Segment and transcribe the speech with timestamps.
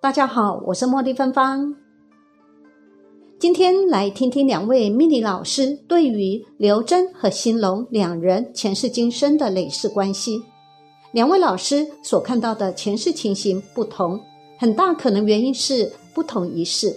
[0.00, 1.74] 大家好，我是茉莉芬芳。
[3.36, 10.40] 今天来听听两位命理老师对于刘真和兴隆两人前世今生的类似关系。
[11.10, 14.20] 两位老师所看到的前世情形不同，
[14.56, 16.94] 很大可能原因是不同一世。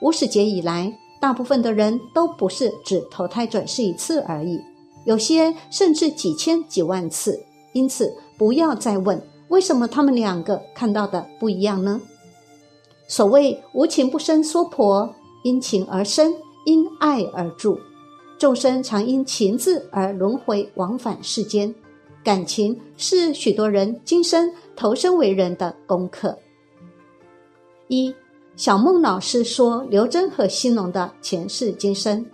[0.00, 0.90] 无始劫以来，
[1.20, 4.58] 大部分的人都不是只投胎转世一次而已，
[5.04, 7.38] 有些甚至几千几万次。
[7.74, 9.22] 因此，不要再问。
[9.48, 12.00] 为什么他们两个看到的不一样呢？
[13.08, 15.12] 所谓无情不生娑婆，
[15.42, 16.32] 因情而生，
[16.66, 17.80] 因爱而住。
[18.38, 21.74] 众生常因情字而轮回往返世间，
[22.22, 26.38] 感情是许多人今生投身为人的功课。
[27.88, 28.14] 一
[28.56, 32.24] 小孟老师说刘真和兴隆的前世今生。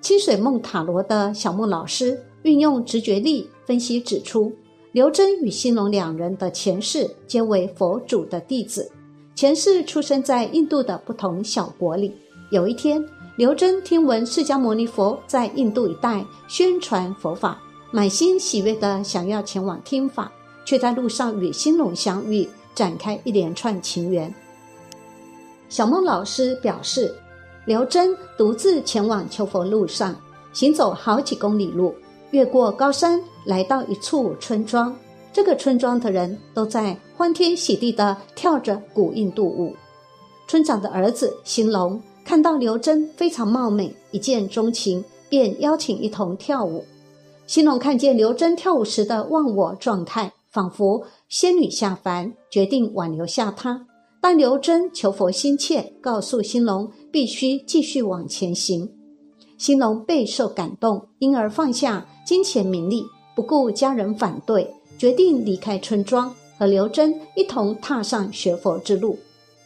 [0.00, 4.52] 清水梦塔罗的小孟老师运用直觉力分析指出。
[4.92, 8.88] 刘真与兴隆两人的前世皆为佛祖的弟子，
[9.34, 12.14] 前世出生在印度的不同小国里。
[12.50, 13.04] 有一天，
[13.36, 20.30] 刘真听闻释迦牟尼佛在印度一带宣传佛法，满心喜悦地想要前往听法，
[20.64, 24.32] 却在路上与兴隆相遇，展开一连串情缘。
[25.68, 27.12] 小孟老师表示，
[27.64, 30.14] 刘真独自前往求佛路上，
[30.52, 31.92] 行走好几公里路。
[32.30, 34.94] 越过高山，来到一处村庄。
[35.34, 39.74] 这个村庄的人都在欢天喜地地跳着古印度舞。
[40.46, 46.84] 村长的儿子兴隆看到刘真非常貌美，一见钟情，便邀请一同跳舞。
[47.48, 53.84] 兴隆看见刘真跳舞时的忘我状态，仿佛仙女下凡，决定挽留下她。
[54.20, 58.88] 但刘真求佛心切，告诉兴隆必须继续往前行。
[59.58, 62.06] 兴隆备受感动，因而放下。
[62.24, 69.18] 金钱名利，不顾家人反对，决定离开村庄，和刘真一同踏上学佛之路。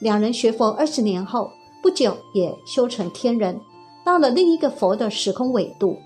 [0.00, 1.50] 两人学佛二十年后，
[1.82, 3.60] 不久也修成天人，
[4.04, 5.96] 到了另一个佛的时空纬度。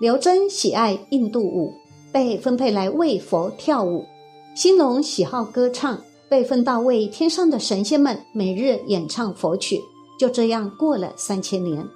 [0.00, 1.72] 刘真喜爱印度舞，
[2.12, 4.04] 被分配来为佛跳舞；
[4.54, 9.80] 兴隆喜好歌唱，被分到为天上的神仙们每日演唱佛曲。
[10.18, 11.86] 就这样过了三千年。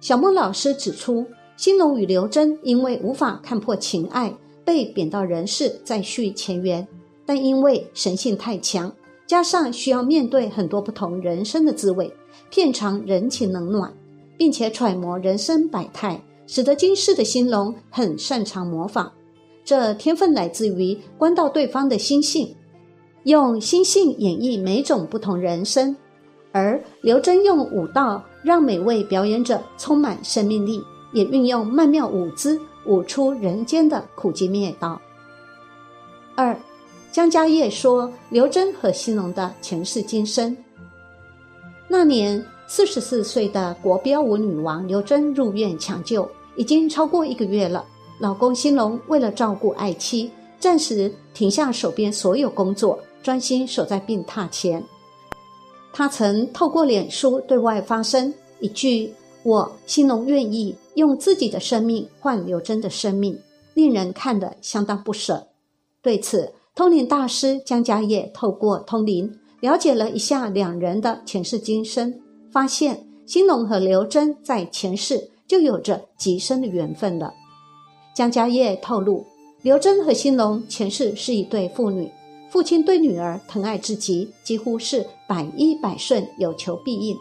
[0.00, 1.26] 小孟老师指出。
[1.58, 4.32] 兴隆与刘真因为无法看破情爱，
[4.68, 6.86] 被贬到人世再续前缘。
[7.24, 8.92] 但因为神性太强，
[9.26, 12.12] 加上需要面对很多不同人生的滋味，
[12.50, 13.90] 片尝人情冷暖，
[14.36, 19.10] 并且揣摩人生百态，使得今世的兴隆很擅长模仿。
[19.64, 22.54] 这天分来自于观到对方的心性，
[23.24, 25.96] 用心性演绎每种不同人生。
[26.52, 30.82] 而刘真用武道让每位表演者充满生命力。
[31.12, 35.00] 也运用曼妙舞姿舞出人间的苦集灭道。
[36.34, 36.58] 二，
[37.10, 40.56] 江家业说刘真和兴隆的前世今生。
[41.88, 47.84] 那年四十四岁的国标舞女王刘真入院抢救，已经超过一个月了。
[48.18, 50.30] 老公兴隆为了照顾爱妻，
[50.60, 54.82] 暂时停下手边所有工作，专心守在病榻前。
[55.92, 59.12] 他曾透过脸书对外发声一句。
[59.44, 63.38] 我兴隆愿意用自己的生命换刘真的生命，
[63.74, 65.46] 令人看得相当不舍。
[66.02, 72.20] 对此，通灵大师江家业透过通灵了解了一下两人的前世今生，
[72.50, 77.32] 发现兴隆和刘真在前世就有着极深的缘分了。
[78.12, 79.24] 江家业透露，
[79.62, 82.10] 刘真和兴隆前世是一对父女，
[82.50, 87.16] 父亲对女儿疼爱至极，几乎是百依百顺，有求必应。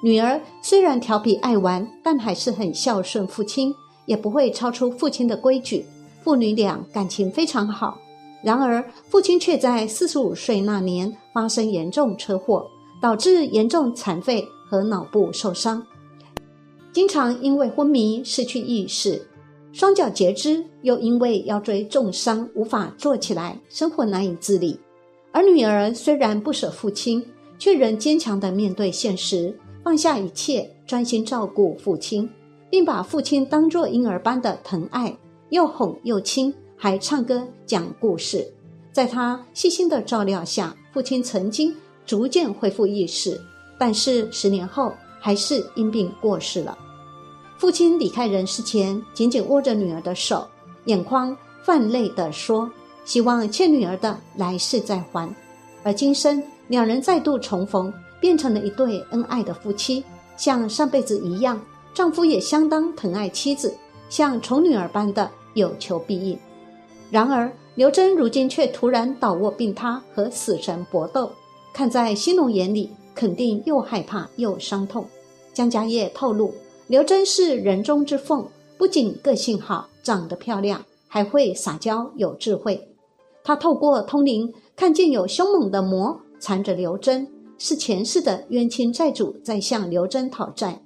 [0.00, 3.74] 女儿虽然调皮爱玩，但还是很孝顺父亲，
[4.06, 5.84] 也不会超出父亲的规矩。
[6.22, 7.98] 父女俩感情非常好。
[8.44, 12.64] 然而，父亲却在四十五岁那年发生严重车祸，
[13.02, 15.84] 导致严重残废和脑部受伤，
[16.92, 19.26] 经常因为昏迷失去意识，
[19.72, 24.78] 双脚截肢，又因为腰椎重伤无法坐起来，生活难以自理。
[25.32, 27.24] 而女儿虽然不舍父亲，
[27.58, 29.58] 却仍坚强地面对现实。
[29.88, 32.28] 放下一切，专心照顾父亲，
[32.68, 35.16] 并把父亲当作婴儿般的疼爱，
[35.48, 38.46] 又哄又亲，还唱歌讲故事。
[38.92, 41.74] 在他细心的照料下，父亲曾经
[42.04, 43.40] 逐渐恢复意识，
[43.78, 46.76] 但是十年后还是因病过世了。
[47.56, 50.46] 父亲离开人世前，紧紧握着女儿的手，
[50.84, 52.70] 眼眶泛泪地说
[53.06, 55.34] ：“希望欠女儿的来世再还。”
[55.82, 57.90] 而今生两人再度重逢。
[58.20, 60.04] 变成了一对恩爱的夫妻，
[60.36, 61.60] 像上辈子一样，
[61.92, 63.74] 丈夫也相当疼爱妻子，
[64.08, 66.38] 像宠女儿般的有求必应。
[67.10, 71.30] 然而，刘真如今却突然倒卧病榻，和死神搏斗，
[71.72, 75.06] 看在新龙眼里，肯定又害怕又伤痛。
[75.54, 76.52] 江家业透露，
[76.86, 82.88] 刘真是人中之凤，不仅个性好，长得漂亮，还会撒娇，有智慧。
[83.42, 87.26] 他透过通灵，看见有凶猛的魔缠着刘真，
[87.58, 90.80] 是前世的冤亲债主在向刘真讨债。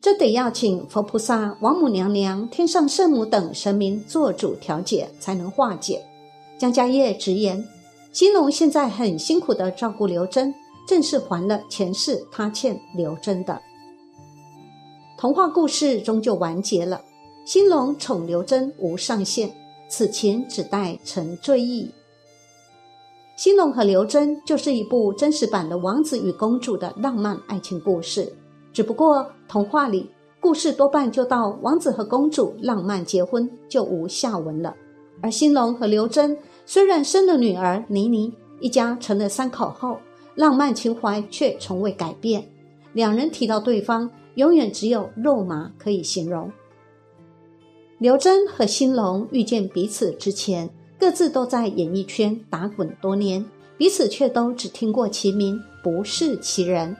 [0.00, 6.02] 这得要请佛菩萨、王母娘娘、天上圣母等神明做主调解，才能化解。
[6.58, 7.68] 江家业直言，
[8.10, 10.54] 兴隆现在很辛苦的照顾刘真，
[10.88, 13.60] 正是还了前世他欠刘真的。
[15.18, 17.02] 童话故事终究完结了，
[17.44, 19.54] 兴隆宠刘真无上限，
[19.86, 21.90] 此情只待成追忆。
[23.40, 28.30] 兴隆和刘真就是一部真实版的王子与公主的浪漫爱情故事。
[28.70, 30.06] 只不过童话里
[30.40, 34.76] 故事多半就到王子和公主浪漫结婚就无下文了，
[35.22, 39.96] 而兴隆和刘真虽然生了女儿妮妮，一家成了三口后，
[40.34, 42.46] 浪漫情怀却从未改变。
[42.92, 46.52] 两人提到对方，永远只有肉麻可以形容。
[47.96, 50.68] 刘真和兴隆遇见彼此之前，
[51.00, 53.42] 各自都在演艺圈打滚多年，
[53.78, 56.94] 彼此却都只听过其名，不是其人。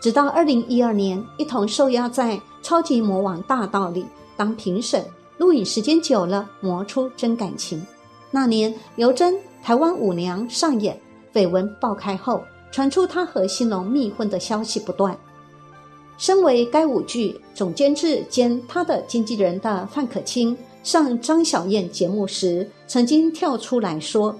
[0.00, 5.04] 直到二零一二年，一同受邀在《超级魔王大道》里当评审，
[5.36, 7.86] 录影时间久了，磨出真感情。
[8.30, 10.98] 那年，刘真台湾舞娘上演，
[11.34, 12.42] 绯闻爆开后，
[12.72, 15.14] 传出她和新龙密婚的消息不断。
[16.16, 24.38] 身为该舞剧总监制兼她的经纪人的范可清，上张小燕节目时，曾经跳出来说：“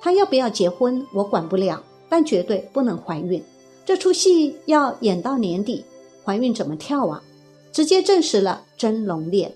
[0.00, 3.40] 她要不要结婚，我管不了，但绝对不能怀孕。”
[3.84, 5.84] 这出戏要演到年底，
[6.24, 7.22] 怀孕怎么跳啊？
[7.70, 9.52] 直接证实了真龙恋。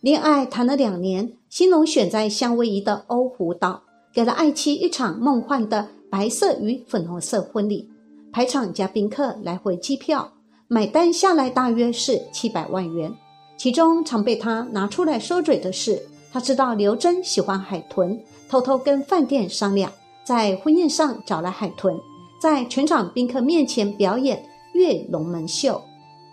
[0.00, 3.82] 恋爱谈了两年，新龙选在夏威夷的欧胡岛，
[4.14, 7.90] 给了爱妻一场梦幻的白色与粉红色婚礼。
[8.32, 10.32] 排场加宾客来回机票，
[10.66, 13.12] 买单下来大约是七百万元。
[13.56, 16.00] 其中常被他拿出来说嘴的是，
[16.32, 19.90] 他知道刘真喜欢海豚，偷偷跟饭店商量，
[20.24, 21.98] 在婚宴上找来海豚。
[22.38, 24.44] 在全场宾客面前表演
[24.74, 25.82] 跃龙门秀，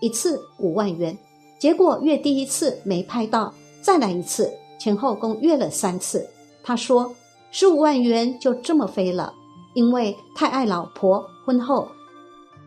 [0.01, 1.17] 一次五万元，
[1.57, 6.27] 结果跃第一次没拍到，再来一次，前后共跃了三次。
[6.61, 7.15] 他说
[7.51, 9.33] 十五万元就这么飞了，
[9.73, 11.25] 因为太爱老婆。
[11.45, 11.87] 婚后，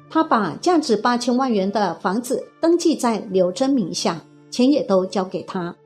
[0.08, 4.20] 他把价值八千万元的房子登记在刘真名下，
[4.56, 5.76] 钱也都交给他。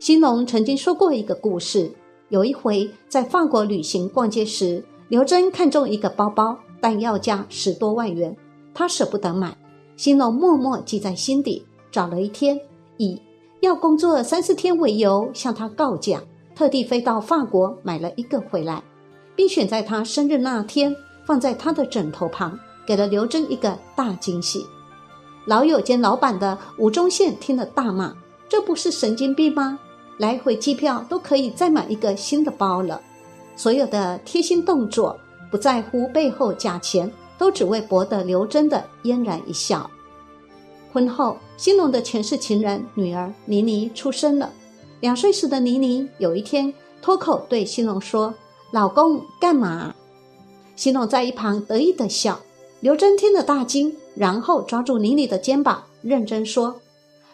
[0.00, 1.92] 兴隆曾经说过一个故事，
[2.30, 6.58] 有一回在法国旅行逛街时，刘真看中一个包包。
[6.80, 8.34] 但要价十多万元，
[8.72, 9.54] 他舍不得买，
[9.96, 11.66] 兴隆默默记在心底。
[11.90, 12.58] 找了一天，
[12.96, 13.20] 以
[13.60, 16.22] 要工作三四天为由向他告假，
[16.54, 18.82] 特地飞到法国买了一个回来，
[19.36, 20.96] 并选在他生日那天
[21.26, 24.64] 放在他的枕头旁，给了刘真一个大惊喜。
[25.48, 28.14] 老友兼老板的吴宗宪听了大骂
[28.50, 29.78] ：“这不是神经病吗？
[30.18, 33.00] 来回机票都可以再买一个新的包了，
[33.56, 35.18] 所有的贴心动作。”
[35.50, 39.90] 不在乎背后价钱，都只为博得刘真的嫣然一笑。
[40.92, 44.52] 婚后，兴隆的前世情人女儿妮妮出生了。
[45.00, 48.34] 两岁时的妮妮有一天脱口对兴隆说
[48.72, 49.94] ：“老公干嘛？”
[50.76, 52.38] 兴隆在一旁得意的笑。
[52.80, 56.80] 刘真听了大惊，然后抓住妮妮的肩膀，认真说：“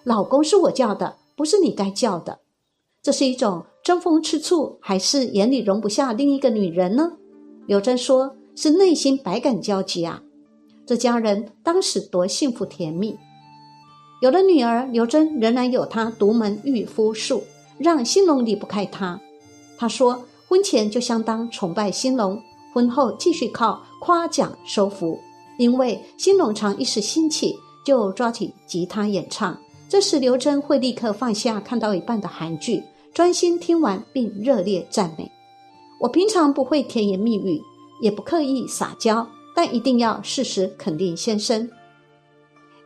[0.02, 2.38] 老公是我叫的，不是你该叫的。
[3.02, 7.12] 这是一种争风吃醋，还是眼里容不下另一个女人呢？”
[7.68, 10.22] 刘真说：“是内心百感交集啊！
[10.86, 13.18] 这家人当时多幸福甜蜜。
[14.22, 17.42] 有了女儿，刘真仍然有她独门御夫术，
[17.76, 19.20] 让兴隆离不开她。
[19.76, 25.18] 她说，婚前就相当崇拜兴隆，婚后继续靠夸奖收服。
[25.58, 29.58] 因为兴隆常一时兴起就抓起吉他演唱，
[29.88, 32.82] 这时刘真会立刻放下看到一半的韩剧，
[33.12, 35.30] 专心听完并热烈赞美。”
[36.00, 37.60] 我平常不会甜言蜜语，
[38.02, 41.70] 也不刻意撒娇，但一定要适时肯定先生。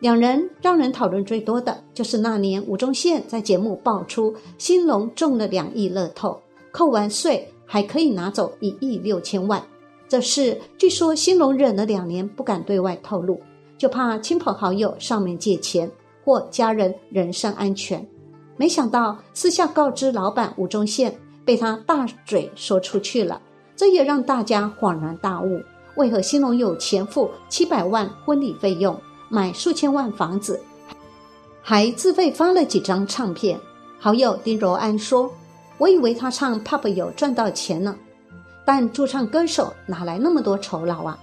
[0.00, 9.60] 两人让人讨论最多的就是那年吴宗宪在节目爆出新隆中了两亿乐透，扣完税还可以拿走一亿六千万。
[10.08, 13.40] 这事据说兴隆忍了两年不敢对外透露，
[13.76, 15.90] 就怕亲朋好友上门借钱
[16.24, 18.06] 或家人人身安全。
[18.56, 21.14] 没想到私下告知老板吴宗宪。
[21.44, 23.40] 被他大嘴说出去了，
[23.74, 25.62] 这也让大家恍然大悟：
[25.96, 28.94] 为何兴隆有钱付七百万婚礼费用，
[29.30, 30.60] 买数千万房子，
[31.62, 33.58] 还自费发了几张唱片？
[33.98, 35.32] 好友丁柔安说
[35.78, 37.96] ：“我以为他唱 pop 有赚到钱呢。”
[38.68, 41.18] 但驻唱歌手哪来那么多酬劳啊？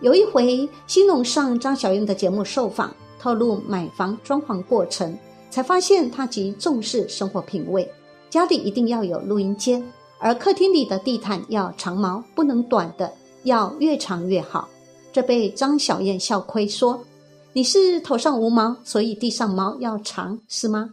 [0.00, 5.16] 有一回，新龙上张小燕的节目受访，透露买房装潢过程，
[5.48, 7.88] 才发现他极重视生活品味，
[8.28, 9.80] 家里一定要有录音间，
[10.18, 13.14] 而客厅里的地毯要长毛，不能短的，
[13.44, 14.68] 要越长越好。
[15.12, 17.00] 这被张小燕笑亏说
[17.54, 20.90] ：“你是头上无毛，所以地上毛要长，是吗？”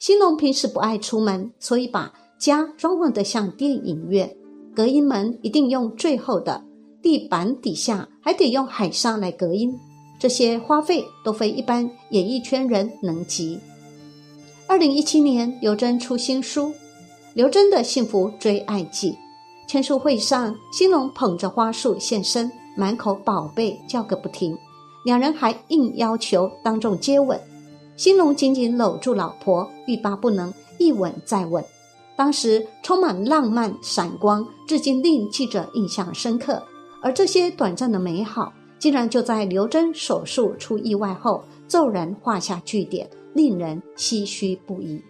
[0.00, 4.28] 新龙平时不爱出门，所以把家装潢得像电影院，
[4.74, 6.60] 隔音门一定用最厚的，
[7.00, 9.72] 地板底下还得用海沙来隔音。
[10.18, 13.60] 这些花费都非一般演艺圈人能及。
[14.66, 16.70] 二零一七年，刘真出新书
[17.34, 19.12] 《刘真的幸福追爱记》，
[19.68, 22.50] 签书会上，新龙捧着花束现身。
[22.76, 24.58] 满口宝贝叫个不停，
[25.04, 27.38] 两人还硬要求当众接吻。
[27.96, 31.62] 新龙紧紧搂住老婆，欲罢不能，一吻再吻。
[32.22, 36.62] 当时充满浪漫闪光，至今令记者印象深刻。
[37.02, 45.02] 而这些短暂的美好，竟然就在刘真手术出意外后骤然画下句点，令人唏嘘不已。